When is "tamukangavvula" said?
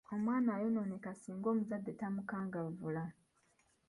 1.99-3.03